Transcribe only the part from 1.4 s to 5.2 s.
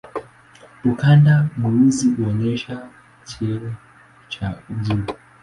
mweusi huonyesha cheo cha juu.